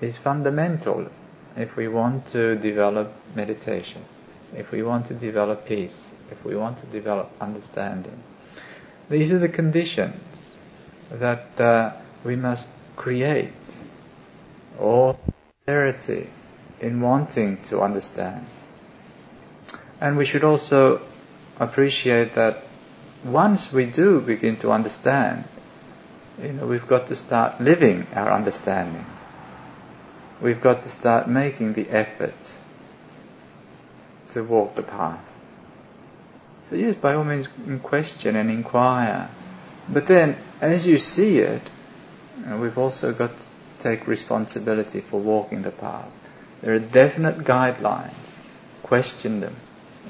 [0.00, 1.06] is fundamental
[1.56, 4.04] if we want to develop meditation,
[4.54, 8.22] if we want to develop peace, if we want to develop understanding,
[9.08, 10.20] these are the conditions
[11.10, 11.92] that uh,
[12.24, 13.52] we must create
[14.78, 15.16] or
[15.66, 16.28] clarity
[16.80, 18.44] in wanting to understand.
[20.00, 21.00] And we should also
[21.60, 22.62] appreciate that
[23.24, 25.44] once we do begin to understand,
[26.42, 29.04] you know, we've got to start living our understanding.
[30.40, 32.34] We've got to start making the effort
[34.30, 35.24] to walk the path.
[36.68, 37.48] So yes, by all means,
[37.82, 39.28] question and inquire.
[39.88, 41.62] But then, as you see it,
[42.46, 43.46] we've also got to
[43.80, 46.10] take responsibility for walking the path.
[46.62, 48.12] There are definite guidelines.
[48.82, 49.56] Question them.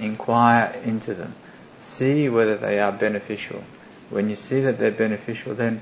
[0.00, 1.34] Inquire into them.
[1.78, 3.62] See whether they are beneficial.
[4.10, 5.80] When you see that they're beneficial, then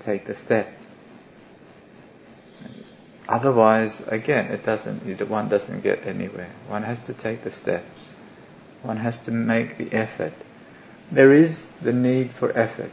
[0.00, 0.72] take the step.
[3.28, 5.20] Otherwise, again, it doesn't.
[5.28, 6.48] One doesn't get anywhere.
[6.68, 8.14] One has to take the steps.
[8.82, 10.32] One has to make the effort.
[11.10, 12.92] There is the need for effort.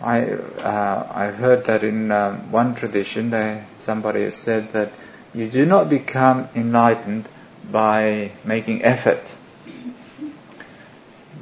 [0.00, 4.90] I uh, I've heard that in um, one tradition, they, somebody has said that
[5.34, 7.28] you do not become enlightened
[7.70, 9.34] by making effort.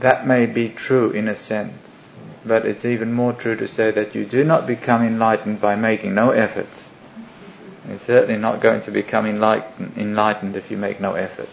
[0.01, 1.73] That may be true in a sense,
[2.45, 6.15] but it's even more true to say that you do not become enlightened by making
[6.15, 6.69] no effort.
[7.89, 11.49] You're certainly not going to become enlightened, if you make no effort.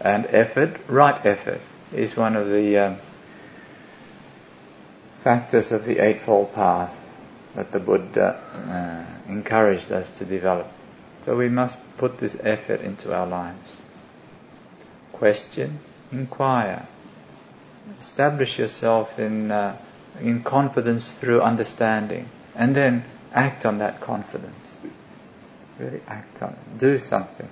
[0.00, 1.60] And effort, right effort,
[1.92, 2.96] is one of the um,
[5.24, 6.94] factors of the Eightfold Path
[7.54, 8.38] that the Buddha
[8.68, 10.68] uh, encouraged us to develop.
[11.24, 13.82] So we must put this effort into our lives.
[15.12, 15.80] Question,
[16.12, 16.86] inquire,
[18.00, 19.76] establish yourself in uh,
[20.20, 24.80] in confidence through understanding, and then act on that confidence.
[25.78, 26.78] Really act on it.
[26.78, 27.48] Do something.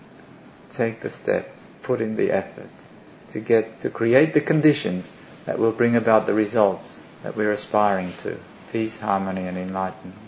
[0.73, 1.49] Take the step.
[1.83, 2.71] Put in the effort
[3.31, 5.13] to get to create the conditions
[5.45, 8.39] that will bring about the results that we're aspiring to:
[8.73, 10.26] peace, harmony, and enlightenment.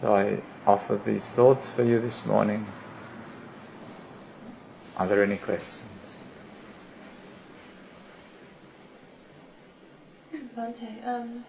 [0.00, 2.66] So I offer these thoughts for you this morning.
[4.98, 6.18] Are there any questions?
[10.54, 11.44] Bhante, um,